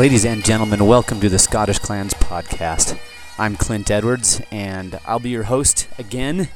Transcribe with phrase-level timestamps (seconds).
[0.00, 2.98] Ladies and gentlemen, welcome to the Scottish Clans podcast.
[3.38, 6.48] I'm Clint Edwards, and I'll be your host again,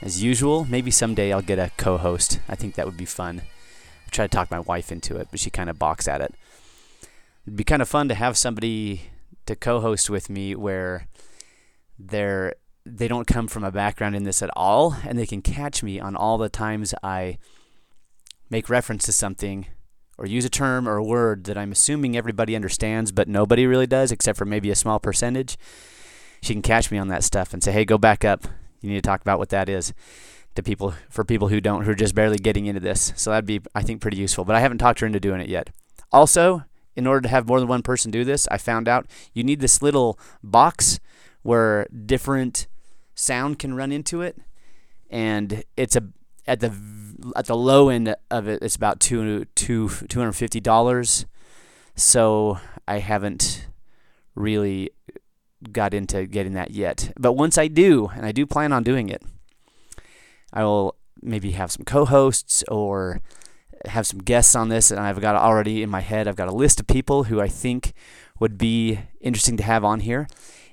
[0.00, 0.64] as usual.
[0.64, 2.40] Maybe someday I'll get a co host.
[2.48, 3.42] I think that would be fun.
[4.06, 6.34] I try to talk my wife into it, but she kind of balks at it.
[7.44, 9.10] It'd be kind of fun to have somebody
[9.44, 11.08] to co host with me where
[11.98, 12.54] they're
[12.86, 16.00] they don't come from a background in this at all, and they can catch me
[16.00, 17.36] on all the times I
[18.48, 19.66] make reference to something
[20.18, 23.86] or use a term or a word that I'm assuming everybody understands, but nobody really
[23.86, 25.56] does, except for maybe a small percentage.
[26.42, 28.44] She can catch me on that stuff and say, "Hey, go back up.
[28.80, 29.92] You need to talk about what that is."
[30.56, 33.46] To people, for people who don't, who are just barely getting into this, so that'd
[33.46, 34.44] be, I think, pretty useful.
[34.44, 35.70] But I haven't talked her into doing it yet.
[36.12, 39.44] Also, in order to have more than one person do this, I found out you
[39.44, 41.00] need this little box
[41.40, 42.66] where different
[43.14, 44.36] sound can run into it,
[45.08, 46.04] and it's a
[46.46, 46.72] at the
[47.36, 51.26] at the low end of it, it's about two two two hundred fifty dollars.
[51.94, 53.66] So I haven't
[54.34, 54.90] really
[55.70, 57.12] got into getting that yet.
[57.18, 59.22] But once I do, and I do plan on doing it,
[60.52, 63.20] I will maybe have some co-hosts or
[63.86, 64.90] have some guests on this.
[64.90, 67.48] And I've got already in my head, I've got a list of people who I
[67.48, 67.92] think
[68.40, 70.26] would be interesting to have on here.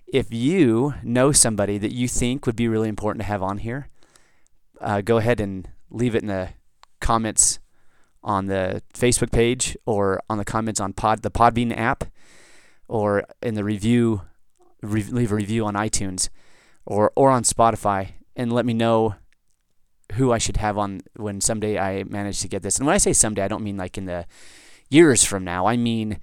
[0.08, 3.88] If you know somebody that you think would be really important to have on here,
[4.82, 6.50] uh, go ahead and leave it in the
[7.00, 7.60] comments
[8.24, 12.04] on the Facebook page or on the comments on Pod the Podbean app
[12.88, 14.22] or in the review
[14.82, 16.30] re- leave a review on iTunes
[16.86, 19.16] or or on Spotify and let me know
[20.14, 22.78] who I should have on when someday I manage to get this.
[22.78, 24.26] And when I say someday, I don't mean like in the
[24.90, 25.66] years from now.
[25.66, 26.20] I mean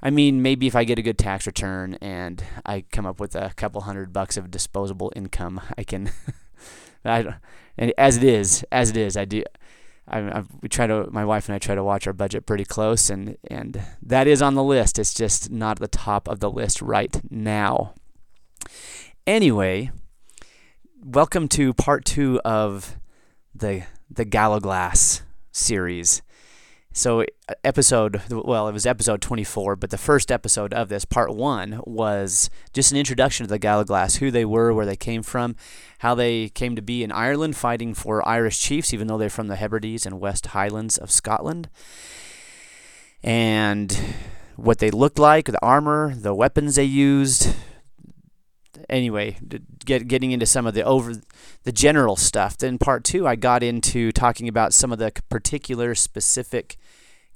[0.00, 3.34] I mean, maybe if I get a good tax return and I come up with
[3.34, 6.10] a couple hundred bucks of disposable income, I can.
[7.08, 7.34] I,
[7.76, 9.42] and as it is, as it is, I do.
[10.06, 11.08] I, I, we try to.
[11.10, 14.42] My wife and I try to watch our budget pretty close, and and that is
[14.42, 14.98] on the list.
[14.98, 17.94] It's just not the top of the list right now.
[19.26, 19.90] Anyway,
[21.04, 22.96] welcome to part two of
[23.54, 25.22] the the Gallowglass
[25.52, 26.22] series.
[26.98, 27.24] So
[27.62, 32.50] episode well, it was episode 24, but the first episode of this part 1 was
[32.72, 35.54] just an introduction to the Gallowglass, who they were, where they came from,
[36.00, 39.46] how they came to be in Ireland fighting for Irish chiefs even though they're from
[39.46, 41.68] the Hebrides and West Highlands of Scotland.
[43.22, 43.96] And
[44.56, 47.54] what they looked like, the armor, the weapons they used,
[48.88, 49.38] anyway,
[49.84, 51.14] get, getting into some of the over
[51.62, 52.56] the general stuff.
[52.56, 56.76] Then part two, I got into talking about some of the particular specific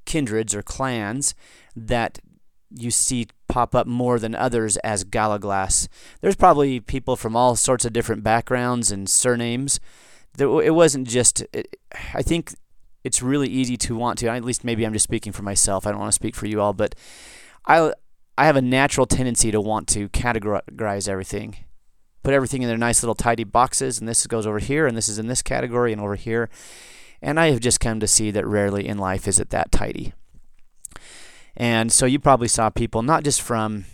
[0.05, 1.35] kindreds or clans
[1.77, 2.19] that
[2.71, 5.89] you see pop up more than others as Gallowglass.
[6.21, 9.79] There's probably people from all sorts of different backgrounds and surnames.
[10.39, 11.45] It wasn't just.
[11.53, 11.77] It,
[12.15, 12.55] I think
[13.05, 14.29] it's really easy to want to.
[14.29, 15.87] At least maybe I'm just speaking for myself.
[15.87, 16.95] I don't want to speak for you all, but
[17.67, 17.93] I
[18.39, 21.57] I have a natural tendency to want to categorize everything,
[22.23, 25.09] put everything in their nice little tidy boxes, and this goes over here, and this
[25.09, 26.49] is in this category, and over here.
[27.23, 30.13] And I have just come to see that rarely in life is it that tidy.
[31.57, 33.85] And so you probably saw people not just from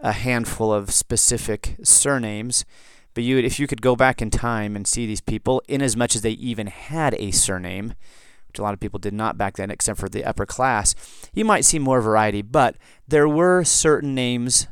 [0.00, 2.64] a handful of specific surnames,
[3.14, 5.96] but you if you could go back in time and see these people, in as
[5.96, 7.94] much as they even had a surname,
[8.48, 10.94] which a lot of people did not back then, except for the upper class,
[11.34, 12.42] you might see more variety.
[12.42, 14.66] But there were certain names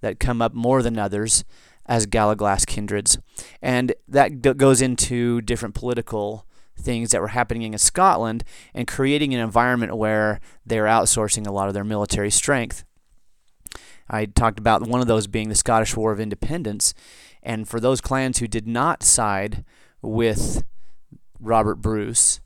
[0.00, 1.44] that come up more than others
[1.86, 3.18] as Gallowglass kindreds,
[3.62, 6.46] and that goes into different political
[6.80, 11.68] things that were happening in Scotland and creating an environment where they're outsourcing a lot
[11.68, 12.84] of their military strength.
[14.08, 16.94] I talked about one of those being the Scottish War of Independence,
[17.42, 19.64] and for those clans who did not side
[20.02, 20.64] with
[21.38, 22.40] Robert Bruce,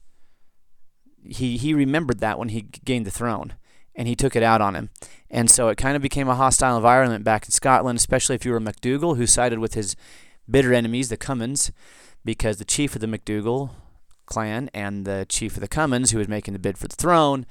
[1.25, 3.55] he he remembered that when he gained the throne,
[3.95, 4.91] and he took it out on him,
[5.31, 8.53] and so it kind of became a hostile environment back in Scotland, especially if you
[8.53, 9.97] were MacDougall, who sided with his
[10.49, 11.73] bitter enemies, the Cummins,
[12.25, 13.75] because the chief of the MacDougall
[14.27, 17.47] clan and the chief of the Cummins, who was making the bid for the throne,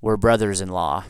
[0.00, 1.04] were brothers-in-law.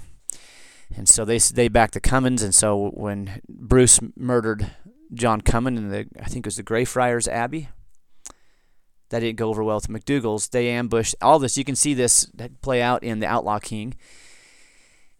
[0.97, 4.71] And so they they backed the Cummins, and so when Bruce murdered
[5.13, 7.69] John Cummin in the I think it was the Greyfriars Abbey,
[9.11, 10.51] that didn't go over well with the MacDougalls.
[10.51, 11.59] They ambushed all this.
[11.59, 12.31] You can see this
[12.63, 13.95] play out in the Outlaw King.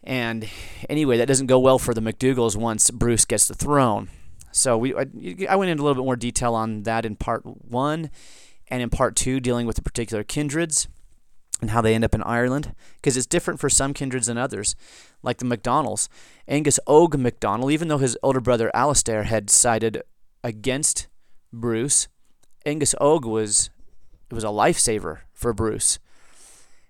[0.02, 0.49] And
[0.88, 4.08] anyway, that doesn't go well for the MacDougalls once Bruce gets the throne.
[4.52, 5.06] So we I,
[5.50, 8.11] I went into a little bit more detail on that in part one
[8.70, 10.88] and in part two, dealing with the particular kindreds
[11.60, 14.76] and how they end up in Ireland, because it's different for some kindreds than others,
[15.22, 16.08] like the MacDonalds.
[16.46, 20.02] Angus Og MacDonald, even though his older brother Alistair had sided
[20.44, 21.08] against
[21.52, 22.06] Bruce,
[22.64, 23.70] Angus Og was
[24.30, 25.98] was a lifesaver for Bruce.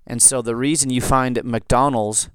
[0.06, 2.30] And so the reason you find MacDonalds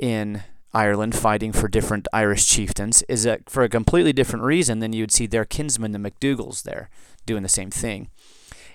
[0.00, 4.92] in Ireland fighting for different Irish chieftains is a, for a completely different reason than
[4.92, 6.88] you'd see their kinsmen, the MacDougalls, there
[7.26, 8.10] doing the same thing.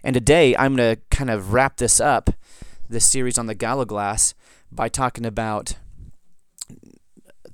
[0.04, 2.30] And today I'm going to kind of wrap this up,
[2.90, 4.34] this series on the Galloglass,
[4.72, 5.78] by talking about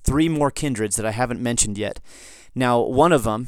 [0.04, 2.00] three more kindreds that I haven't mentioned yet.
[2.56, 3.48] Now, one of them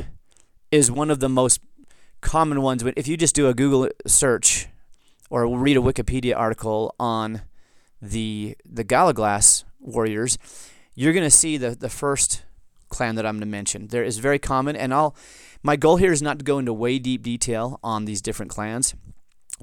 [0.72, 1.60] is one of the most
[2.22, 2.84] common ones.
[2.96, 4.68] If you just do a Google search
[5.30, 7.42] or read a Wikipedia article on
[8.02, 10.38] the the Galloglass warriors,
[10.96, 12.44] you're going to see the the first
[12.92, 13.88] clan that I'm going to mention.
[13.88, 15.16] There is very common, and I'll.
[15.64, 18.94] My goal here is not to go into way deep detail on these different clans,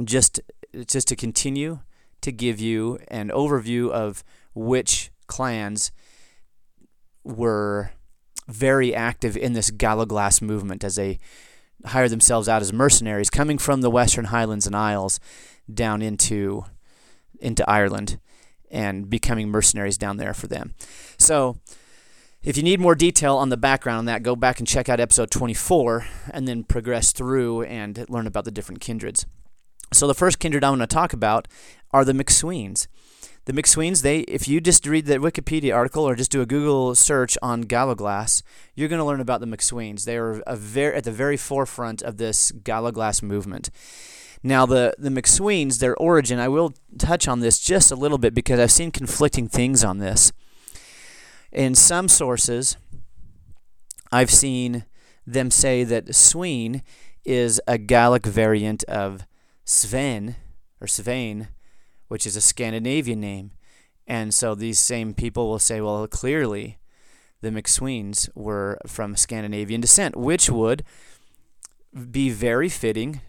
[0.02, 0.40] just
[0.86, 1.80] just to continue
[2.20, 5.92] to give you an overview of which clans
[7.22, 7.92] were
[8.48, 11.18] very active in this Galloglass movement as they
[11.84, 15.20] hired themselves out as mercenaries coming from the Western Highlands and Isles
[15.72, 16.64] down into
[17.40, 18.18] into Ireland
[18.70, 20.74] and becoming mercenaries down there for them.
[21.18, 21.58] So,
[22.42, 25.00] if you need more detail on the background on that, go back and check out
[25.00, 29.26] episode 24 and then progress through and learn about the different kindreds.
[29.92, 31.48] So, the first kindred I'm going to talk about
[31.92, 32.86] are the McSweens.
[33.46, 36.94] The McSweens, they if you just read the Wikipedia article or just do a Google
[36.94, 38.42] search on Galloglass,
[38.74, 40.04] you're going to learn about the McSweens.
[40.04, 43.70] They are at the very forefront of this Galloglass movement.
[44.42, 48.34] Now, the, the McSweens, their origin, I will touch on this just a little bit
[48.34, 50.30] because I've seen conflicting things on this.
[51.52, 52.76] In some sources,
[54.12, 54.84] I've seen
[55.26, 56.82] them say that Sween
[57.24, 59.26] is a Gallic variant of
[59.64, 60.36] Sven
[60.80, 61.48] or Svein,
[62.08, 63.52] which is a Scandinavian name.
[64.06, 66.78] And so these same people will say, well, clearly
[67.40, 70.82] the McSweens were from Scandinavian descent, which would
[72.10, 73.20] be very fitting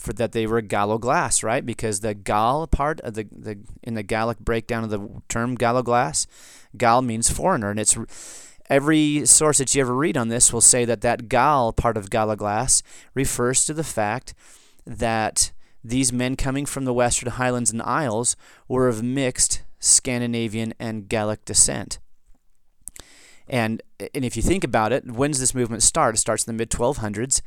[0.00, 1.64] for that they were Gallo glass, right?
[1.64, 5.82] Because the Gal part of the, the in the Gallic breakdown of the term Gallo
[5.82, 6.26] glass,
[6.76, 7.96] Gal means foreigner, and it's
[8.68, 12.10] every source that you ever read on this will say that that Gal part of
[12.10, 12.82] Gallo glass
[13.14, 14.32] refers to the fact
[14.86, 15.52] that
[15.82, 18.36] these men coming from the Western Highlands and Isles
[18.68, 21.98] were of mixed Scandinavian and Gallic descent.
[23.48, 23.82] And,
[24.14, 26.14] and if you think about it, when does this movement start?
[26.14, 27.40] It starts in the mid 1200s.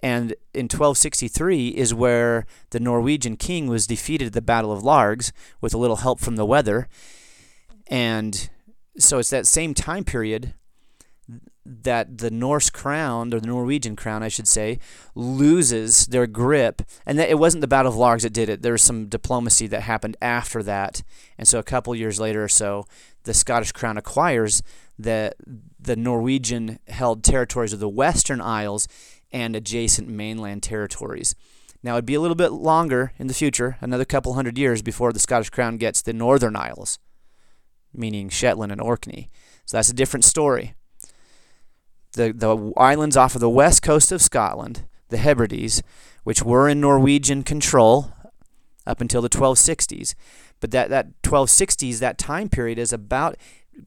[0.00, 5.32] And in 1263 is where the Norwegian king was defeated at the Battle of Largs
[5.60, 6.88] with a little help from the weather.
[7.88, 8.48] And
[8.96, 10.54] so it's that same time period
[11.64, 14.78] that the Norse crown, or the Norwegian crown, I should say,
[15.14, 16.82] loses their grip.
[17.04, 18.62] And that it wasn't the Battle of Largs that did it.
[18.62, 21.02] There was some diplomacy that happened after that.
[21.36, 22.86] And so a couple years later or so,
[23.24, 24.62] the Scottish crown acquires
[24.98, 25.32] the,
[25.78, 28.88] the Norwegian held territories of the Western Isles
[29.30, 31.34] and adjacent mainland territories.
[31.82, 35.12] Now, it'd be a little bit longer in the future, another couple hundred years, before
[35.12, 36.98] the Scottish crown gets the Northern Isles,
[37.94, 39.30] meaning Shetland and Orkney.
[39.64, 40.74] So that's a different story
[42.12, 45.82] the, the islands off of the west coast of Scotland, the Hebrides,
[46.24, 48.12] which were in Norwegian control
[48.86, 50.14] up until the 1260s.
[50.60, 53.36] But that, that 1260s, that time period, is about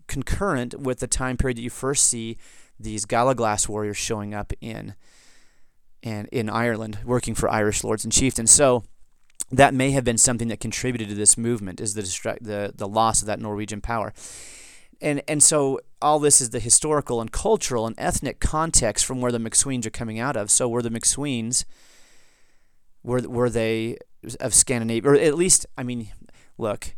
[0.07, 2.37] concurrent with the time period that you first see
[2.79, 4.95] these Galloglass warriors showing up in
[6.03, 8.51] and in Ireland, working for Irish lords and chieftains.
[8.51, 8.83] So
[9.51, 13.21] that may have been something that contributed to this movement, is the the the loss
[13.21, 14.13] of that Norwegian power
[15.01, 19.31] and and so all this is the historical and cultural and ethnic context from where
[19.31, 20.51] the McSweens are coming out of.
[20.51, 21.65] So were the McSweens
[23.03, 23.97] were were they
[24.39, 26.09] of Scandinavia, or at least I mean,
[26.57, 26.95] look,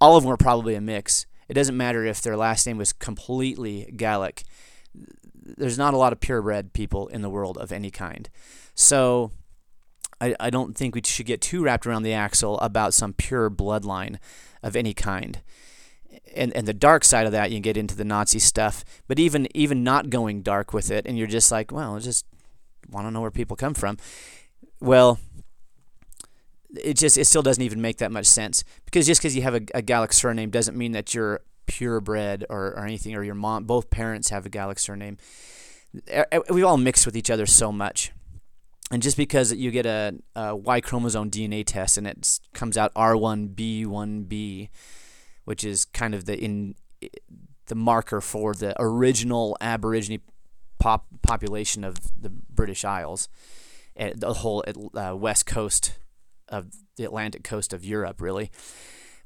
[0.00, 1.26] all of them were probably a mix.
[1.48, 4.42] It doesn't matter if their last name was completely Gallic.
[5.56, 8.28] There's not a lot of purebred people in the world of any kind.
[8.74, 9.30] So
[10.20, 13.50] I, I don't think we should get too wrapped around the axle about some pure
[13.50, 14.18] bloodline
[14.62, 15.42] of any kind
[16.34, 18.84] and and the dark side of that you get into the Nazi stuff.
[19.06, 22.26] But even even not going dark with it, and you're just like, well, I just
[22.90, 23.98] want to know where people come from.
[24.80, 25.18] Well,
[26.76, 29.54] it just it still doesn't even make that much sense because just because you have
[29.54, 33.64] a, a Gallic surname doesn't mean that you're purebred or, or anything, or your mom,
[33.64, 35.18] both parents have a Gallic surname.
[36.50, 38.12] We all mix with each other so much.
[38.90, 42.92] And just because you get a, a Y chromosome DNA test and it comes out
[42.94, 44.68] R1B1B,
[45.44, 46.74] which is kind of the in
[47.66, 50.20] the marker for the original Aborigine
[50.78, 53.28] pop population of the British Isles,
[53.96, 54.62] eh, the whole
[54.94, 55.98] uh, west coast
[56.48, 56.66] of
[56.96, 58.50] the Atlantic coast of Europe, really.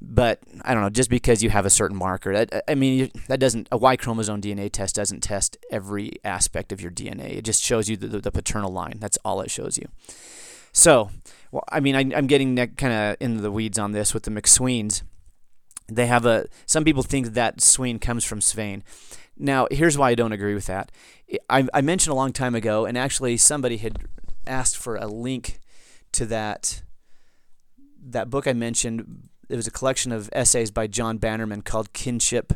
[0.01, 3.41] But I don't know, just because you have a certain marker, that, I mean, that
[3.41, 7.37] doesn't a Y chromosome DNA test doesn't test every aspect of your DNA.
[7.39, 8.99] It just shows you the, the, paternal line.
[9.01, 9.89] That's all it shows you.
[10.73, 11.11] So,
[11.51, 14.31] well, I mean, I, am getting kind of into the weeds on this with the
[14.31, 15.03] McSweens
[15.89, 16.47] they have a.
[16.67, 18.85] Some people think that Sween comes from Svein.
[19.37, 20.93] Now, here's why I don't agree with that.
[21.49, 23.99] I, I mentioned a long time ago, and actually somebody had
[24.47, 25.61] asked for a link
[26.13, 26.83] to that
[28.01, 29.29] that book I mentioned.
[29.49, 32.53] It was a collection of essays by John Bannerman called Kinship,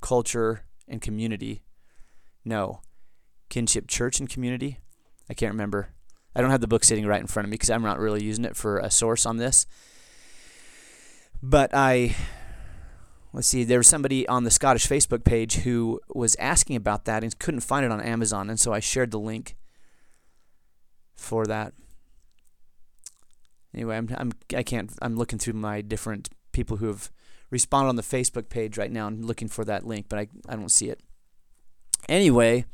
[0.00, 1.62] Culture, and Community.
[2.44, 2.80] No,
[3.48, 4.80] Kinship Church and Community.
[5.30, 5.90] I can't remember.
[6.34, 8.24] I don't have the book sitting right in front of me because I'm not really
[8.24, 9.66] using it for a source on this.
[11.40, 12.16] But I,
[13.32, 17.22] let's see, there was somebody on the Scottish Facebook page who was asking about that
[17.22, 19.56] and couldn't find it on Amazon, and so I shared the link
[21.14, 21.74] for that.
[23.74, 27.10] Anyway, I'm, I'm I can't I'm looking through my different people who have
[27.50, 30.56] responded on the Facebook page right now and looking for that link, but I, I
[30.56, 31.00] don't see it.
[32.08, 32.64] Anyway,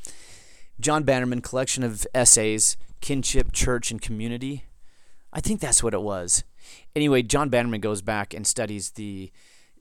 [0.81, 4.65] John Bannerman collection of essays, kinship, church, and community.
[5.33, 6.45] I think that's what it was.
[6.97, 9.31] Anyway, John Bannerman goes back and studies the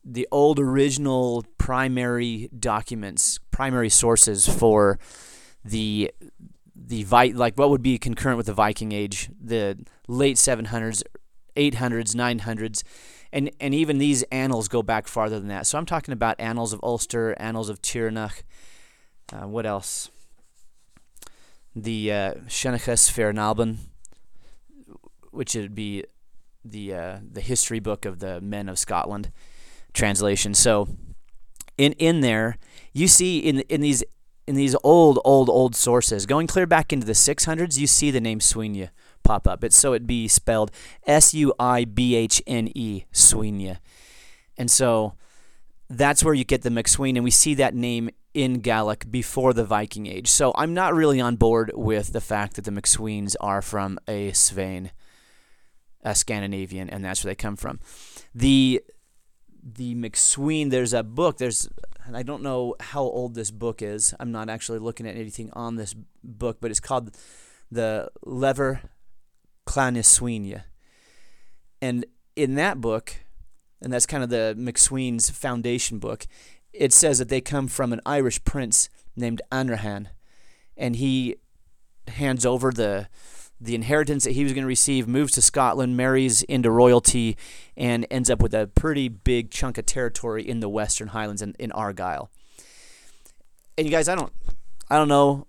[0.03, 4.99] the old original primary documents, primary sources for
[5.65, 6.11] the
[6.87, 9.77] the Vi- like what would be concurrent with the Viking Age, the
[10.07, 11.03] late 700s,
[11.55, 12.83] 800s, 900s,
[13.31, 15.67] and and even these annals go back farther than that.
[15.67, 18.43] So I'm talking about annals of Ulster, annals of Tigernach.
[19.31, 20.09] Uh, what else?
[21.75, 23.79] The uh, Senchus Fer n-Alban,
[25.31, 26.05] which would be
[26.63, 29.31] the uh, the history book of the men of Scotland
[29.93, 30.53] translation.
[30.53, 30.87] So
[31.77, 32.57] in in there,
[32.93, 34.05] you see in in these
[34.47, 38.21] in these old, old, old sources, going clear back into the 600s, you see the
[38.21, 38.89] name Suibhne
[39.23, 39.63] pop up.
[39.63, 40.71] It's so it'd be spelled
[41.05, 43.77] S U I B H N E, Suibhne.
[44.57, 45.13] And so
[45.89, 49.65] that's where you get the McSween, and we see that name in Gaelic before the
[49.65, 50.27] Viking Age.
[50.27, 54.31] So I'm not really on board with the fact that the McSweens are from a
[54.31, 54.91] Svein,
[56.03, 57.79] a Scandinavian, and that's where they come from.
[58.33, 58.81] The
[59.63, 61.69] the McSween, there's a book, there's
[62.05, 64.15] and I don't know how old this book is.
[64.19, 67.15] I'm not actually looking at anything on this book, but it's called
[67.69, 68.81] the Lever
[69.67, 70.63] Claniswenia.
[71.81, 73.13] And in that book,
[73.81, 76.25] and that's kind of the McSween's foundation book,
[76.71, 80.07] it says that they come from an Irish prince named Anrahan,
[80.77, 81.35] and he
[82.07, 83.09] hands over the
[83.59, 87.37] the inheritance that he was going to receive, moves to Scotland, marries into royalty,
[87.75, 91.55] and ends up with a pretty big chunk of territory in the Western Highlands in,
[91.57, 92.29] in Argyll.
[93.77, 94.31] And you guys, I don't,
[94.89, 95.47] I don't know.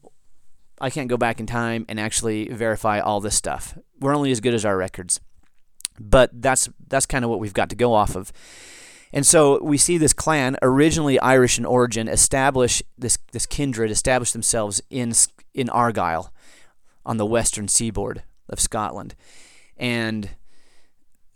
[0.80, 3.76] I can't go back in time and actually verify all this stuff.
[3.98, 5.20] We're only as good as our records,
[5.98, 8.32] but that's that's kind of what we've got to go off of.
[9.12, 14.32] And so we see this clan, originally Irish in origin, establish this this kindred, establish
[14.32, 15.12] themselves in
[15.52, 16.32] in Argyll
[17.04, 19.14] on the western seaboard of Scotland,
[19.76, 20.30] and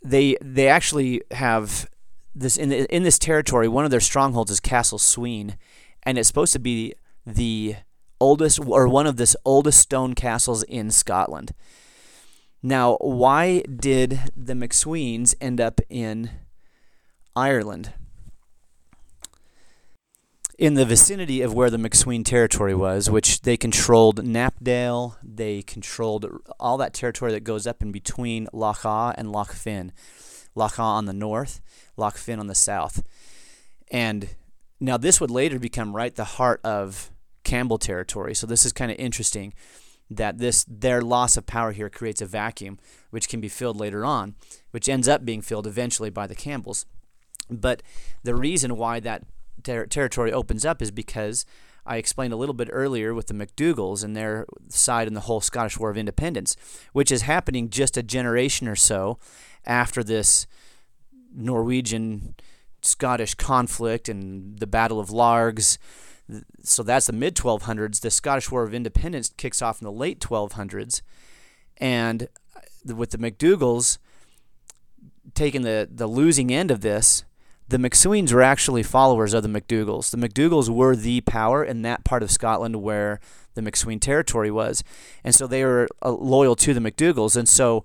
[0.03, 1.89] they they actually have
[2.35, 3.67] this in the, in this territory.
[3.67, 5.57] One of their strongholds is Castle Sween,
[6.03, 6.93] and it's supposed to be
[7.25, 7.75] the
[8.19, 11.53] oldest or one of the oldest stone castles in Scotland.
[12.61, 16.29] Now, why did the McSweens end up in
[17.35, 17.93] Ireland?
[20.59, 26.27] In the vicinity of where the McSween territory was, which they controlled Knapdale, they controlled
[26.59, 29.91] all that territory that goes up in between Loch Awe and Loch Fyne.
[30.53, 31.59] Loch Awe on the north,
[31.97, 33.01] Loch Fyne on the south.
[33.89, 34.35] And
[34.79, 37.09] now this would later become right the heart of
[37.43, 38.35] Campbell territory.
[38.35, 39.55] So this is kind of interesting
[40.11, 42.77] that this their loss of power here creates a vacuum
[43.09, 44.35] which can be filled later on,
[44.69, 46.85] which ends up being filled eventually by the Campbells.
[47.49, 47.81] But
[48.21, 49.23] the reason why that
[49.63, 51.45] ter- territory opens up is because
[51.85, 55.41] I explained a little bit earlier with the MacDougalls and their side in the whole
[55.41, 56.55] Scottish War of Independence,
[56.93, 59.19] which is happening just a generation or so
[59.65, 60.47] after this
[61.35, 62.35] Norwegian
[62.81, 65.77] Scottish conflict and the Battle of Largs.
[66.63, 67.99] So that's the mid 1200s.
[67.99, 71.01] The Scottish War of Independence kicks off in the late 1200s.
[71.77, 73.97] And uh, with the MacDougalls
[75.33, 77.23] taking the, the losing end of this,
[77.73, 80.11] the McSweens were actually followers of the MacDougalls.
[80.11, 83.19] The MacDougalls were the power in that part of Scotland where
[83.55, 84.83] the McSween territory was.
[85.23, 87.35] And so they were uh, loyal to the MacDougalls.
[87.35, 87.83] And so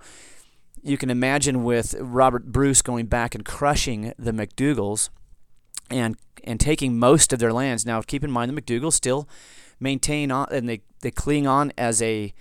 [0.82, 5.08] you can imagine with Robert Bruce going back and crushing the MacDougalls
[5.88, 7.86] and and taking most of their lands.
[7.86, 9.26] Now, keep in mind the MacDougalls still
[9.80, 12.34] maintain on and they, they cling on as a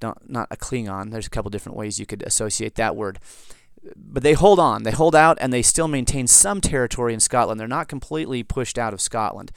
[0.00, 1.10] not a Klingon.
[1.10, 3.18] There's a couple different ways you could associate that word
[3.96, 4.82] but they hold on.
[4.82, 7.60] They hold out and they still maintain some territory in Scotland.
[7.60, 9.52] They're not completely pushed out of Scotland.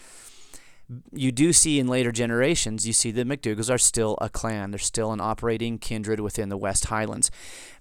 [1.12, 4.72] You do see in later generations, you see the MacDougalls are still a clan.
[4.72, 7.30] They're still an operating kindred within the West Highlands,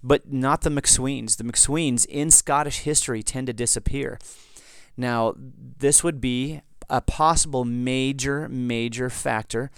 [0.03, 1.37] but not the McSweens.
[1.37, 4.19] The McSweens in Scottish history tend to disappear.
[4.97, 9.71] Now, this would be a possible major, major factor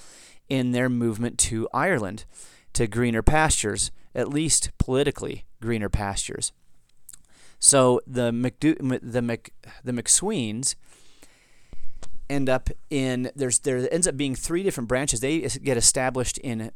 [0.48, 2.26] in their movement to Ireland,
[2.74, 6.52] to greener pastures, at least politically greener pastures.
[7.60, 10.76] So the McDo- the Mc- the McSweens
[12.30, 15.20] end up in there's there ends up being three different branches.
[15.20, 16.72] They get established in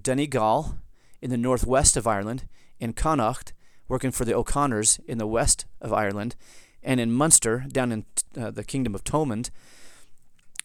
[0.00, 0.78] Donegal
[1.20, 2.48] in the northwest of Ireland,
[2.80, 3.52] in Connacht,
[3.88, 6.36] working for the O'Connors in the west of Ireland,
[6.82, 8.04] and in Munster down in
[8.36, 9.50] uh, the kingdom of Thomond,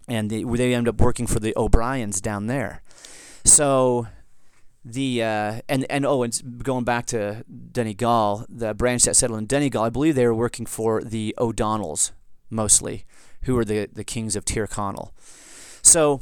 [0.08, 2.82] and they, they end up working for the O'Briens down there.
[3.44, 4.08] So
[4.84, 9.46] the uh, and and oh, and going back to Donegal, the branch that settled in
[9.46, 12.12] Donegal, I believe they were working for the O'Donnells
[12.50, 13.06] mostly,
[13.44, 15.12] who were the the kings of Tyrconnell.
[15.82, 16.22] So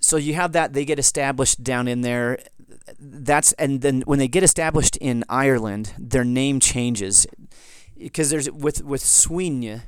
[0.00, 2.38] so you have that they get established down in there
[2.98, 7.26] that's and then when they get established in Ireland their name changes
[7.98, 9.82] because there's with with Suibhne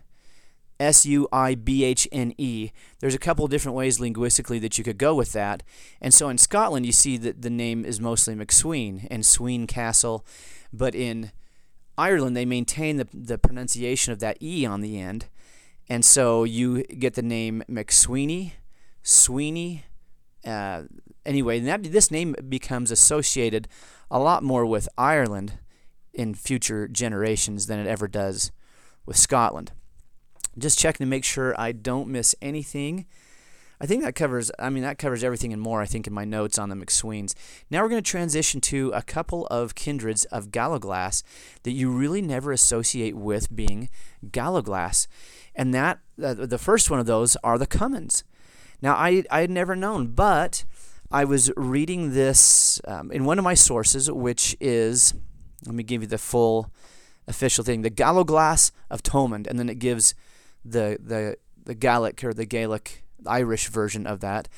[0.82, 2.72] S U I B H N E.
[2.98, 5.62] There's a couple of different ways linguistically that you could go with that.
[6.00, 10.26] And so in Scotland, you see that the name is mostly McSween and Sween Castle.
[10.72, 11.30] But in
[11.96, 15.26] Ireland, they maintain the, the pronunciation of that E on the end.
[15.88, 18.54] And so you get the name McSweeney,
[19.04, 19.84] Sweeney.
[20.44, 20.84] Uh,
[21.24, 23.68] anyway, that, this name becomes associated
[24.10, 25.60] a lot more with Ireland
[26.12, 28.50] in future generations than it ever does
[29.06, 29.70] with Scotland
[30.58, 33.06] just checking to make sure I don't miss anything.
[33.82, 36.24] I think that covers I mean that covers everything and more I think in my
[36.24, 37.34] notes on the McSweens.
[37.68, 41.24] Now we're going to transition to a couple of kindreds of Galloglass
[41.64, 43.90] that you really never associate with being
[44.24, 45.08] Galloglass.
[45.56, 48.22] And that uh, the first one of those are the Cummins.
[48.80, 50.64] Now I I had never known, but
[51.10, 55.12] I was reading this um, in one of my sources which is
[55.66, 56.70] let me give you the full
[57.26, 60.14] official thing, the Galloglass of Thomond, and then it gives
[60.64, 64.48] the the the Gaelic or the Gaelic Irish version of that.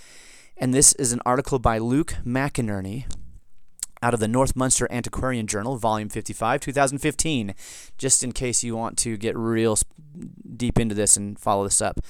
[0.57, 3.07] And this is an article by Luke McInerney
[4.03, 7.55] out of the North Munster Antiquarian Journal, volume 55, 2015,
[7.97, 9.79] just in case you want to get real
[10.57, 12.01] deep into this and follow this up.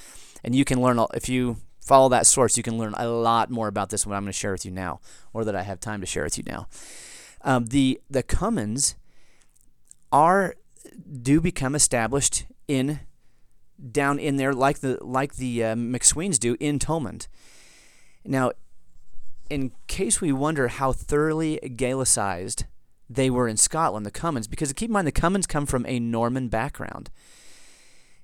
[0.43, 3.67] And you can learn, if you follow that source, you can learn a lot more
[3.67, 4.99] about this, what I'm going to share with you now,
[5.33, 6.67] or that I have time to share with you now.
[7.41, 8.95] Um, the, the Cummins
[10.11, 10.55] are,
[11.21, 12.99] do become established in
[13.91, 17.27] down in there like the like the uh, McSweens do in Thomond.
[18.23, 18.51] Now,
[19.49, 22.63] in case we wonder how thoroughly Gaelicized
[23.09, 25.99] they were in Scotland, the Cummins, because keep in mind the Cummins come from a
[25.99, 27.09] Norman background.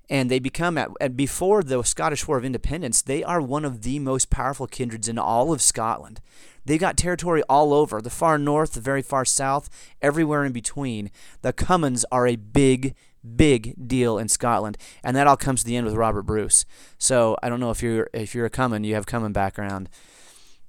[0.10, 3.84] And they become, at, at before the Scottish War of Independence, they are one of
[3.84, 6.20] the most powerful kindreds in all of Scotland.
[6.66, 9.70] They got territory all over, the far north, the very far south,
[10.02, 11.12] everywhere in between.
[11.44, 12.94] The Cummins are a big,
[13.36, 16.66] big deal in Scotland, and that all comes to the end with Robert Bruce.
[16.98, 19.90] So I don't know if you're if you're a Cummin, you have Cummin background.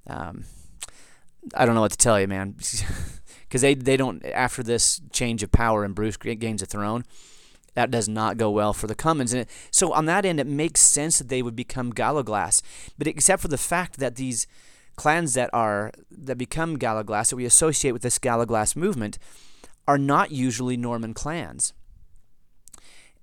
[0.07, 0.45] Um,
[1.55, 2.51] I don't know what to tell you, man,
[3.43, 7.03] because they they don't after this change of power and Bruce gains a throne.
[7.75, 9.33] That does not go well for the Cummins.
[9.33, 12.61] And it, so on that end, it makes sense that they would become Galloglass.
[12.99, 14.45] But except for the fact that these
[14.95, 19.17] clans that are that become Galloglass that we associate with this Galloglass movement
[19.87, 21.73] are not usually Norman clans.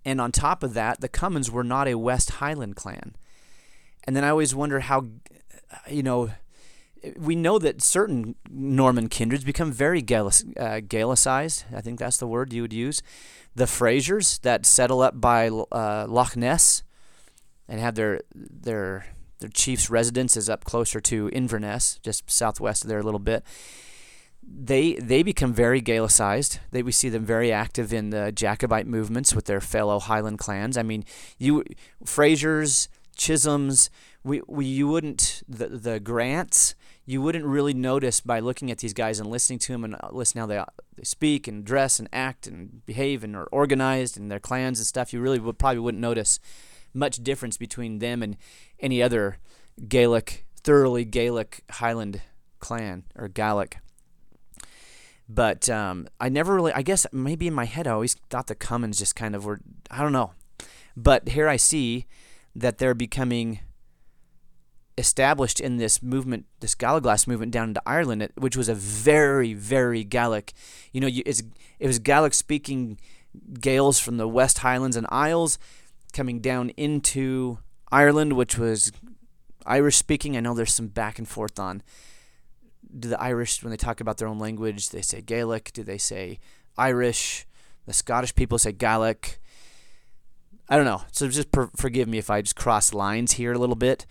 [0.04, 3.14] And on top of that, the Cummins were not a West Highland clan.
[4.04, 5.08] And then I always wonder how,
[5.88, 6.30] you know,
[7.16, 11.64] we know that certain Norman kindreds become very uh, Gaelicized.
[11.74, 13.02] I think that's the word you would use.
[13.54, 16.82] The Frasers that settle up by uh, Loch Ness
[17.68, 19.06] and have their their
[19.38, 23.44] their chief's residence is up closer to Inverness, just southwest of there a little bit
[24.42, 26.58] they they become very Gaelicized.
[26.70, 30.76] They we see them very active in the Jacobite movements with their fellow Highland clans.
[30.76, 31.04] I mean,
[31.38, 31.64] you
[32.04, 33.90] Frasers, Chisholms,
[34.24, 36.74] we, we you wouldn't the the Grants.
[37.06, 40.10] You wouldn't really notice by looking at these guys and listening to them and uh,
[40.12, 40.62] listening how they,
[40.96, 44.86] they speak and dress and act and behave and are organized and their clans and
[44.86, 45.12] stuff.
[45.12, 46.38] You really would probably wouldn't notice
[46.94, 48.36] much difference between them and
[48.78, 49.38] any other
[49.88, 52.20] Gaelic, thoroughly Gaelic Highland
[52.60, 53.78] clan or Gaelic.
[55.32, 58.56] But um, I never really, I guess maybe in my head, I always thought the
[58.56, 60.32] Cummins just kind of were, I don't know.
[60.96, 62.06] But here I see
[62.56, 63.60] that they're becoming
[64.98, 70.02] established in this movement, this Galloglass movement down into Ireland, which was a very, very
[70.02, 70.52] Gaelic.
[70.92, 71.44] You know, it's,
[71.78, 72.98] it was Gaelic speaking
[73.60, 75.60] Gaels from the West Highlands and Isles
[76.12, 77.58] coming down into
[77.92, 78.90] Ireland, which was
[79.64, 80.36] Irish speaking.
[80.36, 81.84] I know there's some back and forth on
[82.98, 85.72] do the Irish, when they talk about their own language, they say Gaelic?
[85.72, 86.38] Do they say
[86.76, 87.46] Irish?
[87.86, 89.40] The Scottish people say Gaelic.
[90.68, 91.02] I don't know.
[91.12, 94.06] So just per- forgive me if I just cross lines here a little bit.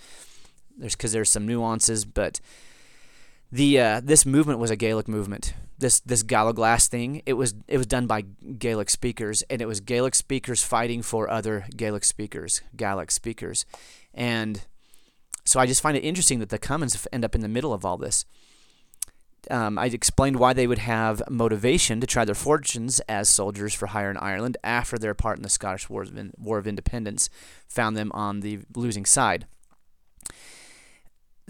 [0.77, 2.39] There's because there's some nuances, but
[3.51, 5.53] the uh, this movement was a Gaelic movement.
[5.77, 9.79] This this Galloglass thing, it was it was done by Gaelic speakers, and it was
[9.79, 13.65] Gaelic speakers fighting for other Gaelic speakers, Gaelic speakers,
[14.13, 14.65] and
[15.45, 17.83] so I just find it interesting that the Cummins end up in the middle of
[17.83, 18.25] all this.
[19.49, 23.88] Um, I explained why they would have motivation to try their fortunes as soldiers for
[23.88, 27.29] hire in Ireland after their part in the Scottish War of, War of Independence
[27.67, 29.47] found them on the losing side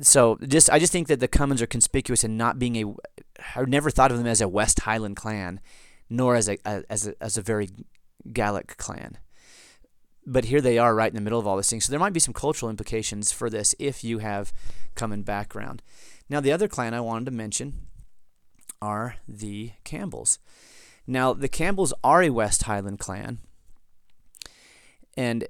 [0.02, 2.86] so just I just think that the Cummins are conspicuous in not being a.
[3.56, 5.60] I never thought of them as a West Highland clan,
[6.10, 7.70] nor as a, a as a as a very
[8.32, 9.18] Gallic clan.
[10.26, 11.82] But here they are, right in the middle of all this thing.
[11.82, 14.54] So there might be some cultural implications for this if you have
[14.96, 15.82] Cummin background.
[16.30, 17.88] Now the other clan I wanted to mention
[18.82, 20.40] are the Campbells.
[21.08, 23.40] Now the Campbells are a West Highland clan,
[25.18, 25.48] and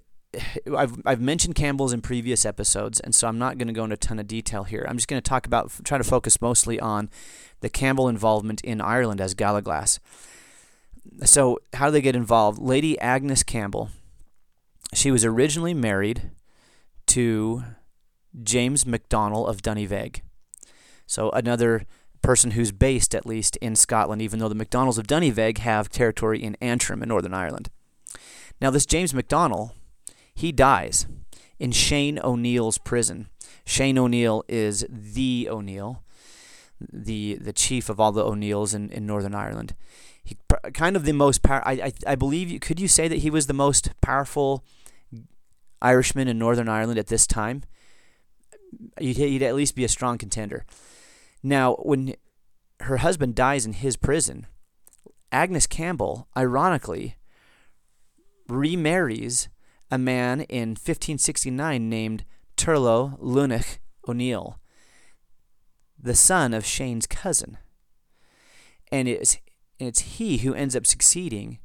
[0.76, 3.96] I've, I've mentioned Campbell's in previous episodes, and so I'm not going to go into
[3.96, 4.86] a ton of detail here.
[4.88, 7.10] I'm just going to talk about, try to focus mostly on
[7.62, 10.00] the Campbell involvement in Ireland as Gallowglass.
[11.24, 12.60] So, how do they get involved?
[12.60, 13.90] Lady Agnes Campbell,
[14.94, 16.30] she was originally married
[17.08, 17.64] to
[18.44, 20.22] James MacDonald of Dunnyveg.
[21.08, 21.88] So, another
[22.22, 26.44] person who's based, at least, in Scotland, even though the MacDonalds of Dunnyveg have territory
[26.44, 27.70] in Antrim in Northern Ireland.
[28.62, 29.72] Now, this James MacDonald
[30.40, 31.06] he dies
[31.60, 33.28] in Shane O'Neill's prison.
[33.66, 36.02] Shane O'Neill is the O'Neill,
[36.80, 39.76] the the chief of all the O'Neills in, in Northern Ireland.
[40.24, 40.38] He
[40.74, 41.62] kind of the most power.
[41.68, 42.50] I, I I believe.
[42.50, 44.64] You, could you say that he was the most powerful
[45.82, 47.64] Irishman in Northern Ireland at this time?
[48.98, 50.66] He'd, he'd at least be a strong contender.
[51.42, 52.16] Now, when
[52.82, 54.48] her husband dies in his prison,
[55.32, 57.16] Agnes Campbell, ironically,
[58.48, 59.48] remarries
[59.92, 62.26] a man in 1569 named
[62.58, 64.60] Turlough Luineach O'Neill,
[65.98, 67.58] the son of Shane's cousin.
[68.92, 69.38] And it's,
[69.78, 71.60] it's he who ends up succeeding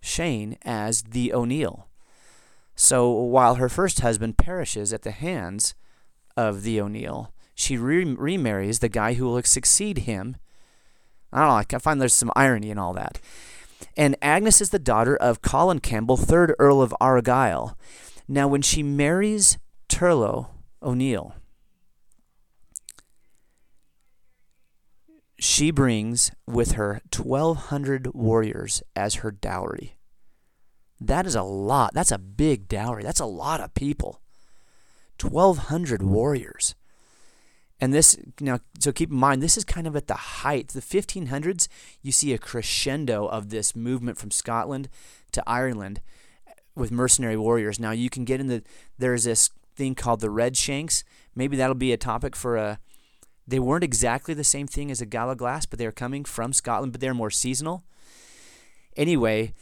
[0.00, 1.88] Shane as the O'Neill.
[2.74, 5.74] So while her first husband perishes at the hands
[6.36, 10.36] of the O'Neill, she re- remarries the guy who will succeed him.
[11.32, 13.20] I don't know, I find there's some irony in all that.
[13.96, 17.76] And Agnes is the daughter of Colin Campbell, 3rd Earl of Argyll.
[18.26, 20.48] Now, when she marries Turlough
[20.82, 21.34] O'Neill,
[25.38, 29.96] she brings with her 1,200 warriors as her dowry.
[31.00, 31.92] That is a lot.
[31.94, 33.02] That's a big dowry.
[33.02, 34.20] That's a lot of people.
[35.20, 36.74] 1,200 warriors.
[37.80, 40.68] And this now, so keep in mind, this is kind of at the height.
[40.68, 41.66] The 1500s,
[42.02, 44.88] you see a crescendo of this movement from Scotland
[45.32, 46.00] to Ireland
[46.46, 47.80] eh, with mercenary warriors.
[47.80, 48.62] Now you can get in the
[48.98, 51.04] there's this thing called the Red Shanks.
[51.34, 52.78] Maybe that'll be a topic for a.
[53.46, 57.00] They weren't exactly the same thing as a Gallowglass, but they're coming from Scotland, but
[57.00, 57.82] they're more seasonal.
[58.96, 59.54] Anyway,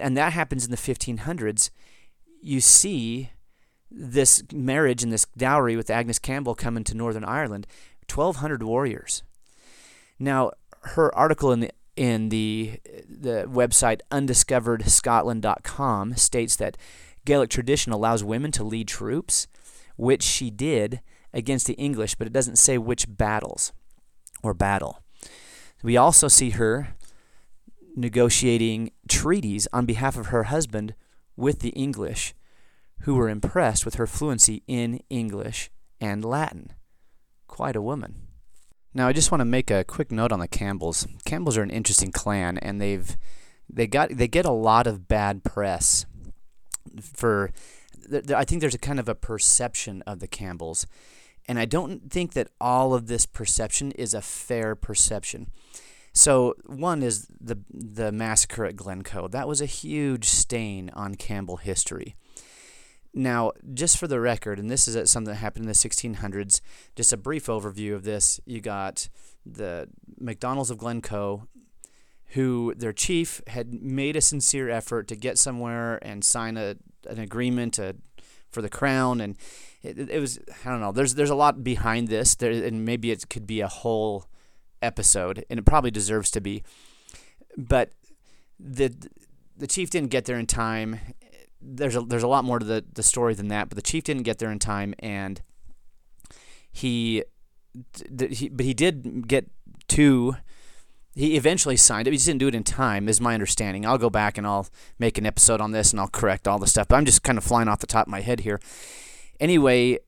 [0.00, 1.70] and that happens in the 1500s.
[2.40, 3.30] You see
[3.90, 7.66] this marriage and this dowry with Agnes Campbell coming to Northern Ireland,
[8.12, 9.22] 1,200 warriors.
[10.18, 16.76] Now, her article in the in the the website undiscoveredscotland.com states that
[17.24, 19.48] Gaelic tradition allows women to lead troops,
[19.96, 21.00] which she did
[21.34, 23.72] against the English, but it doesn't say which battles
[24.42, 25.02] or battle.
[25.82, 26.94] We also see her
[27.96, 30.94] negotiating treaties on behalf of her husband
[31.36, 32.34] with the English
[33.00, 36.72] who were impressed with her fluency in English and Latin.
[37.46, 38.28] Quite a woman.
[38.94, 41.06] Now, I just want to make a quick note on the Campbells.
[41.24, 43.16] Campbells are an interesting clan, and they've
[43.68, 46.06] they got they get a lot of bad press
[47.00, 47.52] for.
[48.34, 50.86] I think there's a kind of a perception of the Campbells,
[51.46, 55.48] and I don't think that all of this perception is a fair perception.
[56.14, 59.28] So one is the the massacre at Glencoe.
[59.28, 62.16] That was a huge stain on Campbell history.
[63.14, 66.60] Now, just for the record, and this is something that happened in the 1600s,
[66.94, 68.38] just a brief overview of this.
[68.44, 69.08] You got
[69.46, 69.88] the
[70.20, 71.48] McDonald's of Glencoe,
[72.32, 76.76] who their chief had made a sincere effort to get somewhere and sign a,
[77.08, 77.96] an agreement to,
[78.50, 79.20] for the crown.
[79.20, 79.36] And
[79.82, 83.10] it, it was, I don't know, there's, there's a lot behind this, there, and maybe
[83.10, 84.26] it could be a whole
[84.82, 86.62] episode, and it probably deserves to be.
[87.56, 87.92] But
[88.60, 88.94] the,
[89.56, 91.00] the chief didn't get there in time
[91.60, 94.04] there's a there's a lot more to the, the story than that, but the chief
[94.04, 95.40] didn't get there in time, and
[96.70, 97.24] he,
[98.30, 99.50] he but he did get
[99.88, 100.36] to
[101.18, 102.12] he eventually signed it.
[102.12, 103.84] He just didn't do it in time, is my understanding.
[103.84, 104.68] I'll go back and I'll
[105.00, 106.86] make an episode on this and I'll correct all the stuff.
[106.86, 108.60] But I'm just kind of flying off the top of my head here.
[109.40, 109.98] Anyway,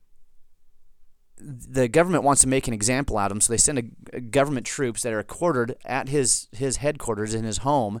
[1.37, 3.83] the government wants to make an example out of him, so they send a,
[4.13, 7.99] a government troops that are quartered at his his headquarters in his home.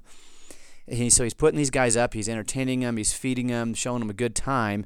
[0.91, 4.09] He, so he's putting these guys up, he's entertaining them, he's feeding them, showing them
[4.09, 4.85] a good time.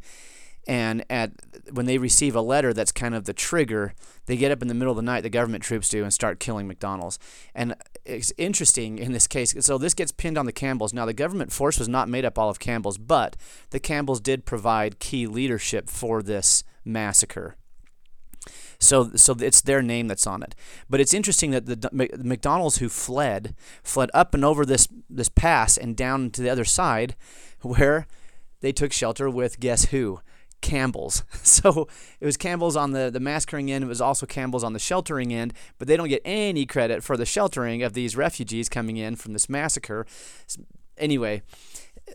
[0.68, 1.32] And at
[1.72, 3.94] when they receive a letter that's kind of the trigger,
[4.26, 6.40] they get up in the middle of the night, the government troops do, and start
[6.40, 7.20] killing McDonald's.
[7.54, 9.54] And it's interesting in this case.
[9.60, 10.94] So this gets pinned on the Campbells.
[10.94, 13.36] Now the government force was not made up all of Campbell's, but
[13.70, 17.56] the Campbells did provide key leadership for this massacre.
[18.80, 20.56] So, so it's their name that's on it.
[20.90, 25.30] But it's interesting that the, the McDonald's who fled fled up and over this this
[25.30, 27.16] pass and down to the other side,
[27.62, 28.08] where
[28.62, 30.20] they took shelter with guess who?
[30.62, 31.24] Campbell's.
[31.44, 31.88] So
[32.20, 33.84] it was Campbell's on the, the massacring end.
[33.84, 37.16] It was also Campbell's on the sheltering end, but they don't get any credit for
[37.16, 40.06] the sheltering of these refugees coming in from this massacre.
[40.98, 41.44] Anyway,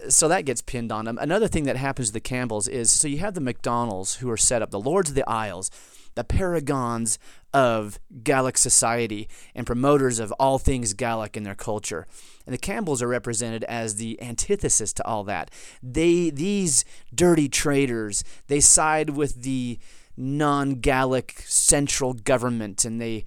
[0.08, 1.18] so that gets pinned on them.
[1.18, 4.36] Another thing that happens to the Campbells is so you have the McDonald's who are
[4.36, 5.70] set up, the Lords of the Isles
[6.14, 7.18] the paragons
[7.52, 12.06] of Gallic society and promoters of all things Gallic in their culture.
[12.46, 15.50] And the Campbells are represented as the antithesis to all that.
[15.82, 19.78] They these dirty traitors, they side with the
[20.16, 23.24] non-Gallic central government and they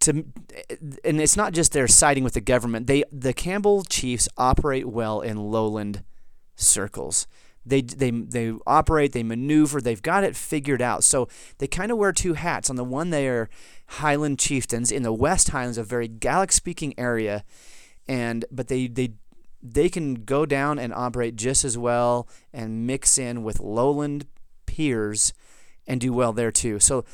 [0.00, 0.24] to,
[1.02, 2.86] and it's not just they're siding with the government.
[2.86, 6.04] They the Campbell chiefs operate well in lowland
[6.56, 7.26] circles.
[7.66, 11.02] They, they, they operate, they maneuver, they've got it figured out.
[11.02, 12.68] So they kind of wear two hats.
[12.68, 13.48] On the one, they are
[13.86, 17.44] Highland chieftains in the West Highlands, a very Gaelic speaking area,
[18.06, 19.14] and but they, they
[19.62, 24.26] they can go down and operate just as well and mix in with lowland
[24.66, 25.32] peers
[25.86, 26.78] and do well there too.
[26.78, 27.04] So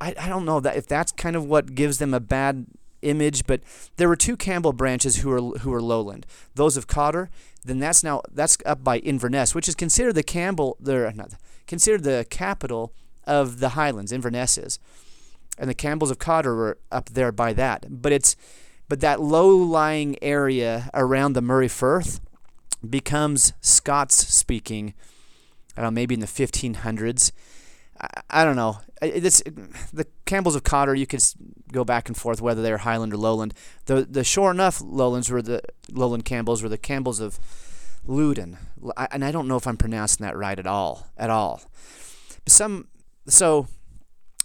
[0.00, 2.66] I, I don't know that if that's kind of what gives them a bad
[3.04, 3.60] image, but
[3.96, 6.26] there were two Campbell branches who are who are lowland.
[6.54, 7.30] Those of Cawdor,
[7.64, 11.34] then that's now that's up by Inverness, which is considered the Campbell they're not
[11.66, 12.92] considered the capital
[13.26, 14.12] of the Highlands.
[14.12, 14.78] Inverness is,
[15.58, 17.86] and the Campbells of Cawdor were up there by that.
[17.88, 18.36] But it's
[18.88, 22.20] but that low-lying area around the Moray Firth
[22.88, 24.94] becomes Scots speaking.
[25.76, 27.32] I don't know, maybe in the 1500s.
[28.04, 28.78] I, I don't know.
[29.00, 29.42] This
[29.92, 30.94] the Campbells of Cawdor.
[30.94, 31.22] You could
[31.72, 33.54] go back and forth whether they're Highland or Lowland.
[33.86, 37.38] The the sure enough lowlands were the lowland Campbells were the Campbells of
[38.06, 38.58] Loudoun,
[39.10, 41.62] and I don't know if I'm pronouncing that right at all at all.
[42.46, 42.88] Some
[43.26, 43.68] so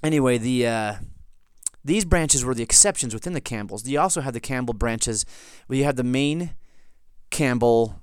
[0.04, 0.68] anyway the.
[0.68, 0.96] Uh,
[1.82, 3.88] these branches were the exceptions within the Campbells.
[3.88, 5.26] You also had the Campbell branches
[5.68, 6.52] where you had the main
[7.32, 8.02] Campbell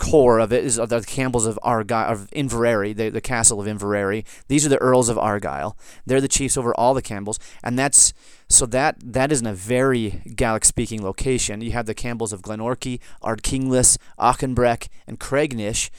[0.00, 4.24] core of it is the Campbells of Argyll, of Inveraray, the, the castle of Inveraray.
[4.48, 5.76] These are the Earls of Argyll.
[6.06, 8.14] They're the chiefs over all the Campbells, and that's
[8.48, 11.60] so that that is in a very Gaelic-speaking location.
[11.60, 15.90] You have the Campbells of Glenorchy, Ardkinglas, Auchenbreck, and Craignish.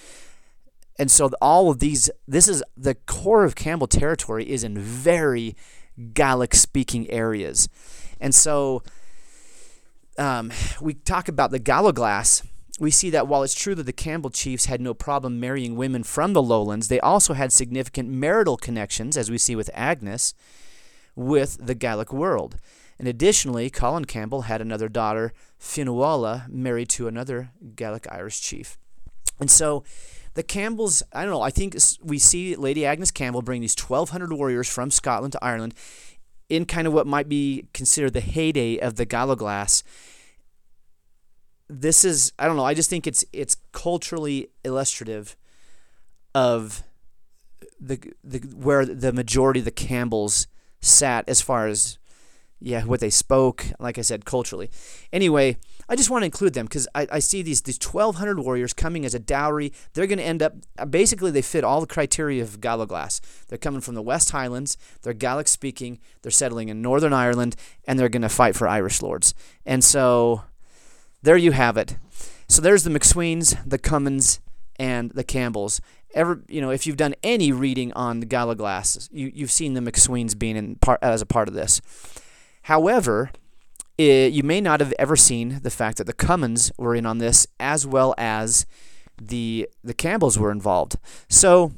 [0.97, 5.55] And so all of these, this is the core of Campbell territory is in very
[6.13, 7.69] Gaelic-speaking areas,
[8.19, 8.81] and so
[10.17, 12.43] um, we talk about the Galloglass
[12.81, 16.01] we see that while it's true that the Campbell chiefs had no problem marrying women
[16.01, 20.33] from the lowlands, they also had significant marital connections, as we see with Agnes,
[21.15, 22.57] with the Gaelic world.
[22.97, 28.79] And additionally, Colin Campbell had another daughter, Fionnuala, married to another Gaelic Irish chief.
[29.39, 29.83] And so
[30.33, 34.33] the Campbells, I don't know, I think we see Lady Agnes Campbell bring these 1,200
[34.33, 35.75] warriors from Scotland to Ireland
[36.49, 39.83] in kind of what might be considered the heyday of the Galloglass
[41.71, 42.65] this is I don't know.
[42.65, 45.37] I just think it's it's culturally illustrative
[46.35, 46.83] of
[47.79, 50.47] the the where the majority of the Campbells
[50.81, 51.97] sat as far as
[52.59, 53.65] yeah what they spoke.
[53.79, 54.69] Like I said, culturally.
[55.13, 55.57] Anyway,
[55.87, 59.05] I just want to include them because I, I see these these 1,200 warriors coming
[59.05, 59.71] as a dowry.
[59.93, 60.55] They're going to end up
[60.89, 63.21] basically they fit all the criteria of Galloglass.
[63.47, 64.77] They're coming from the West Highlands.
[65.03, 65.99] They're Gaelic speaking.
[66.21, 67.55] They're settling in Northern Ireland,
[67.85, 69.33] and they're going to fight for Irish lords.
[69.65, 70.43] And so
[71.21, 71.97] there you have it.
[72.47, 74.39] So there's the McSweens, the Cummins,
[74.77, 75.79] and the Campbells.
[76.13, 79.81] Ever, you know, if you've done any reading on the Galloglass, you you've seen the
[79.81, 81.81] McSweens being in part as a part of this.
[82.63, 83.31] However,
[83.97, 87.19] it, you may not have ever seen the fact that the Cummins were in on
[87.19, 88.65] this, as well as
[89.21, 90.97] the the Campbells were involved.
[91.29, 91.73] So,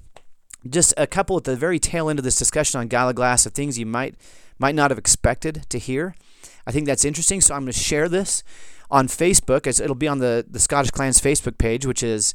[0.67, 3.77] just a couple at the very tail end of this discussion on Galloglass of things
[3.77, 4.15] you might
[4.57, 6.15] might not have expected to hear.
[6.65, 7.41] I think that's interesting.
[7.41, 8.43] So I'm going to share this
[8.89, 9.67] on Facebook.
[9.67, 12.33] As It'll be on the, the Scottish Clans Facebook page, which is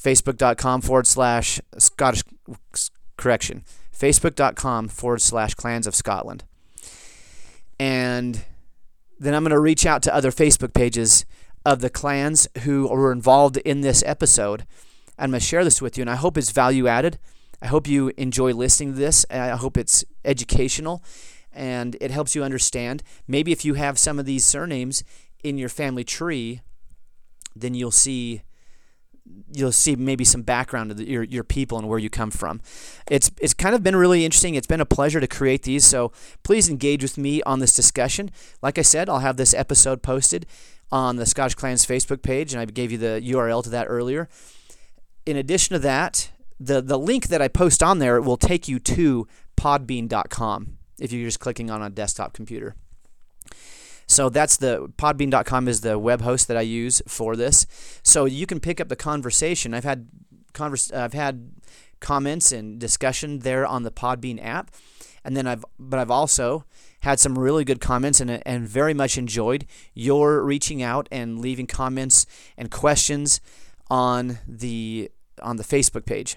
[0.00, 2.22] facebook.com forward slash Scottish
[3.16, 3.64] correction,
[3.96, 6.44] facebook.com forward slash clans of Scotland.
[7.78, 8.44] And
[9.18, 11.24] then I'm going to reach out to other Facebook pages
[11.64, 14.66] of the clans who were involved in this episode.
[15.18, 17.18] I'm going to share this with you, and I hope it's value added.
[17.60, 19.24] I hope you enjoy listening to this.
[19.30, 21.04] I hope it's educational
[21.52, 23.02] and it helps you understand.
[23.26, 25.04] Maybe if you have some of these surnames
[25.42, 26.60] in your family tree,
[27.54, 28.42] then you'll see
[29.54, 32.60] you'll see maybe some background of the, your your people and where you come from.
[33.10, 34.54] It's it's kind of been really interesting.
[34.54, 35.84] It's been a pleasure to create these.
[35.84, 36.12] So
[36.42, 38.30] please engage with me on this discussion.
[38.62, 40.46] Like I said, I'll have this episode posted
[40.90, 44.28] on the Scottish Clans Facebook page, and I gave you the URL to that earlier.
[45.24, 48.78] In addition to that, the the link that I post on there will take you
[48.80, 52.74] to podbean.com if you're just clicking on a desktop computer.
[54.06, 57.66] So that's the podbean.com is the web host that I use for this.
[58.02, 59.74] So you can pick up the conversation.
[59.74, 60.08] I've had
[60.52, 61.50] convers- I've had
[62.00, 64.70] comments and discussion there on the Podbean app.
[65.24, 66.64] And then I've but I've also
[67.00, 71.66] had some really good comments and and very much enjoyed your reaching out and leaving
[71.66, 73.40] comments and questions
[73.88, 75.10] on the
[75.40, 76.36] on the Facebook page.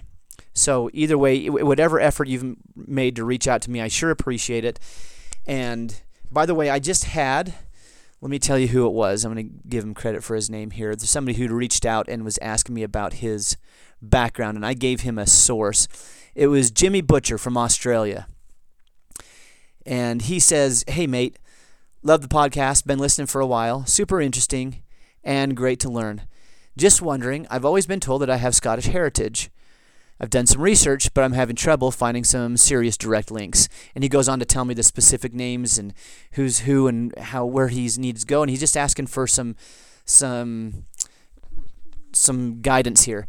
[0.56, 4.64] So either way, whatever effort you've made to reach out to me, I sure appreciate
[4.64, 4.80] it.
[5.46, 7.54] And by the way, I just had
[8.22, 9.24] let me tell you who it was.
[9.24, 10.96] I'm going to give him credit for his name here.
[10.96, 13.56] There's somebody who reached out and was asking me about his
[14.00, 15.86] background, and I gave him a source.
[16.34, 18.26] It was Jimmy Butcher from Australia.
[19.84, 21.38] And he says, Hey, mate,
[22.02, 22.86] love the podcast.
[22.86, 23.84] Been listening for a while.
[23.84, 24.82] Super interesting
[25.22, 26.22] and great to learn.
[26.76, 29.50] Just wondering, I've always been told that I have Scottish heritage.
[30.18, 33.68] I've done some research, but I'm having trouble finding some serious direct links.
[33.94, 35.92] And he goes on to tell me the specific names and
[36.32, 38.42] who's who and how where he needs to go.
[38.42, 39.56] And he's just asking for some
[40.04, 40.84] some
[42.12, 43.26] some guidance here.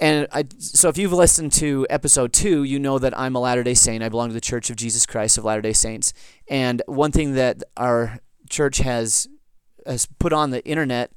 [0.00, 3.64] And I, so if you've listened to episode two, you know that I'm a Latter
[3.64, 4.02] day Saint.
[4.02, 6.12] I belong to the Church of Jesus Christ of Latter day Saints.
[6.48, 9.28] And one thing that our church has,
[9.86, 11.12] has put on the internet,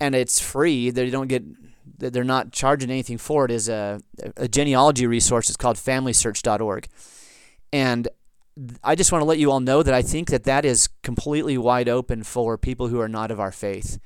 [0.00, 1.44] and it's free, they don't get
[2.00, 4.00] they're not charging anything for it is a,
[4.36, 5.48] a genealogy resource.
[5.48, 6.88] It's called FamilySearch.org,
[7.72, 8.08] and
[8.82, 11.56] I just want to let you all know that I think that that is completely
[11.56, 13.98] wide open for people who are not of our faith,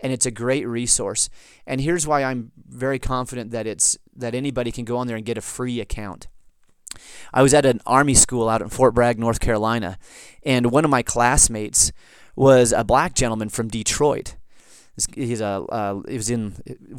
[0.00, 1.28] and it's a great resource.
[1.66, 5.26] And here's why I'm very confident that it's that anybody can go on there and
[5.26, 6.28] get a free account.
[7.32, 9.98] I was at an army school out in Fort Bragg, North Carolina,
[10.42, 11.92] and one of my classmates
[12.34, 14.36] was a black gentleman from Detroit
[15.14, 16.54] he's a uh, he was in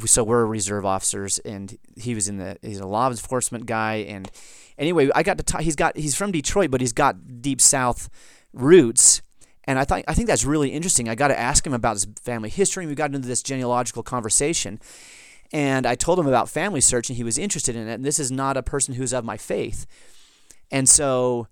[0.06, 4.30] so we're reserve officers and he was in the he's a law enforcement guy and
[4.78, 8.08] anyway I got to talk he's got he's from Detroit but he's got deep south
[8.52, 9.22] roots
[9.64, 11.08] and I thought I think that's really interesting.
[11.08, 14.02] I got to ask him about his family history and we got into this genealogical
[14.02, 14.80] conversation
[15.52, 18.18] and I told him about family search and he was interested in it and this
[18.18, 19.86] is not a person who's of my faith.
[20.70, 21.48] And so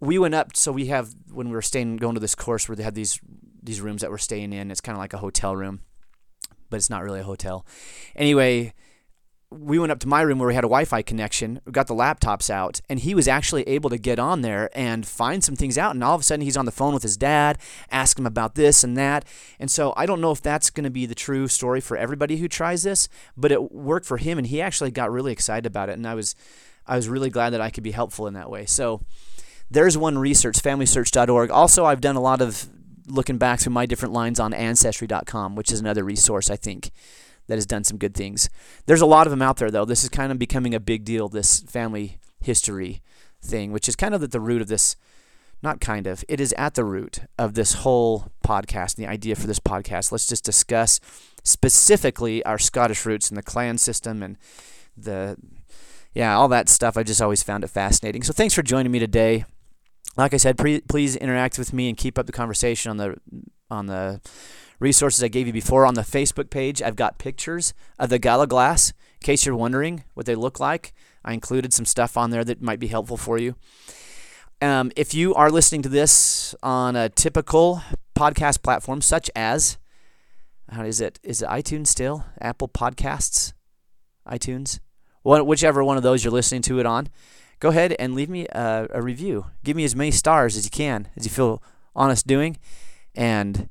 [0.00, 2.76] we went up so we have when we were staying going to this course where
[2.76, 3.20] they had these
[3.62, 4.70] these rooms that we're staying in.
[4.70, 5.80] It's kind of like a hotel room,
[6.70, 7.64] but it's not really a hotel.
[8.16, 8.72] Anyway,
[9.50, 11.60] we went up to my room where we had a Wi-Fi connection.
[11.64, 15.06] We got the laptops out, and he was actually able to get on there and
[15.06, 15.94] find some things out.
[15.94, 17.58] And all of a sudden, he's on the phone with his dad,
[17.90, 19.24] asking him about this and that.
[19.58, 22.38] And so I don't know if that's going to be the true story for everybody
[22.38, 25.88] who tries this, but it worked for him, and he actually got really excited about
[25.88, 25.92] it.
[25.92, 26.34] And I was,
[26.86, 28.64] I was really glad that I could be helpful in that way.
[28.66, 29.02] So
[29.70, 31.50] there's one research, FamilySearch.org.
[31.50, 32.68] Also, I've done a lot of
[33.12, 36.90] looking back through my different lines on Ancestry.com, which is another resource I think
[37.46, 38.48] that has done some good things.
[38.86, 39.84] There's a lot of them out there, though.
[39.84, 43.02] This is kind of becoming a big deal, this family history
[43.42, 44.96] thing, which is kind of at the root of this.
[45.64, 49.36] Not kind of, it is at the root of this whole podcast, and the idea
[49.36, 50.10] for this podcast.
[50.10, 50.98] Let's just discuss
[51.44, 54.36] specifically our Scottish roots and the clan system and
[54.96, 55.36] the,
[56.14, 56.96] yeah, all that stuff.
[56.96, 58.24] I just always found it fascinating.
[58.24, 59.44] So thanks for joining me today
[60.16, 63.16] like I said, pre- please interact with me and keep up the conversation on the
[63.70, 64.20] on the
[64.78, 66.82] resources I gave you before on the Facebook page.
[66.82, 70.92] I've got pictures of the Gallowglass in case you're wondering what they look like.
[71.24, 73.54] I included some stuff on there that might be helpful for you.
[74.60, 77.82] Um, if you are listening to this on a typical
[78.14, 79.78] podcast platform such as
[80.70, 81.18] how is it?
[81.22, 82.24] Is it iTunes still?
[82.40, 83.52] Apple Podcasts?
[84.26, 84.80] iTunes?
[85.24, 87.08] whichever one of those you're listening to it on
[87.62, 89.46] go ahead and leave me a, a review.
[89.62, 91.62] Give me as many stars as you can, as you feel
[91.94, 92.58] honest doing,
[93.14, 93.68] and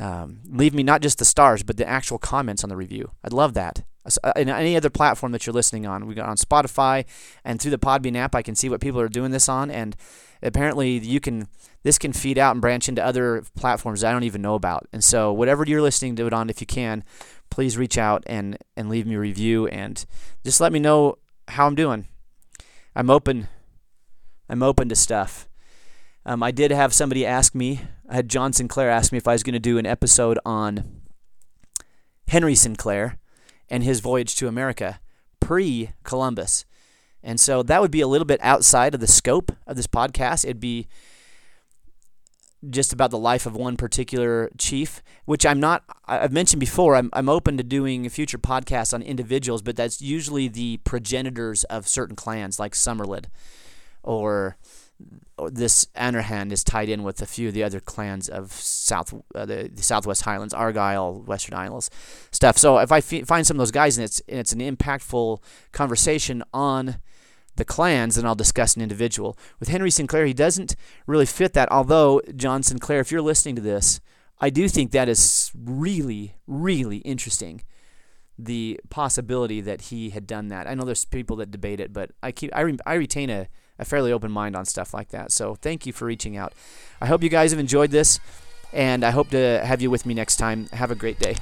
[0.00, 3.12] um, leave me not just the stars, but the actual comments on the review.
[3.22, 3.84] I'd love that.
[4.24, 7.04] Uh, in any other platform that you're listening on, we got on Spotify
[7.44, 9.94] and through the Podbean app, I can see what people are doing this on, and
[10.42, 11.46] apparently you can
[11.84, 14.88] this can feed out and branch into other platforms I don't even know about.
[14.92, 17.04] And so, whatever you're listening to it on, if you can,
[17.50, 20.04] please reach out and and leave me a review and
[20.44, 22.08] just let me know how I'm doing.
[22.94, 23.48] I'm open.
[24.48, 25.48] I'm open to stuff.
[26.26, 29.32] Um, I did have somebody ask me, I had John Sinclair ask me if I
[29.32, 31.02] was going to do an episode on
[32.28, 33.18] Henry Sinclair
[33.68, 35.00] and his voyage to America
[35.40, 36.64] pre Columbus.
[37.22, 40.44] And so that would be a little bit outside of the scope of this podcast.
[40.44, 40.88] It'd be
[42.68, 47.08] just about the life of one particular chief, which I'm not, I've mentioned before, I'm,
[47.14, 52.16] I'm open to doing future podcasts on individuals, but that's usually the progenitors of certain
[52.16, 53.28] clans like Somerled
[54.02, 54.58] or,
[55.38, 59.14] or this Anrothan is tied in with a few of the other clans of South,
[59.34, 61.88] uh, the, the Southwest Highlands, Argyll, Western Isles
[62.30, 62.58] stuff.
[62.58, 65.40] So if I f- find some of those guys and it's, and it's an impactful
[65.72, 66.96] conversation on
[67.56, 69.36] the clans, then I'll discuss an individual.
[69.58, 70.76] With Henry Sinclair, he doesn't
[71.06, 71.70] really fit that.
[71.70, 74.00] Although, John Sinclair, if you're listening to this,
[74.40, 77.62] I do think that is really, really interesting.
[78.38, 80.66] The possibility that he had done that.
[80.66, 83.48] I know there's people that debate it, but I keep I, re, I retain a,
[83.78, 85.30] a fairly open mind on stuff like that.
[85.30, 86.54] So thank you for reaching out.
[87.02, 88.18] I hope you guys have enjoyed this,
[88.72, 90.68] and I hope to have you with me next time.
[90.72, 91.36] Have a great day.